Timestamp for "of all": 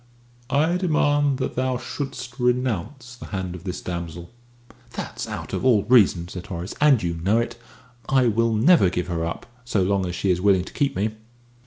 5.53-5.83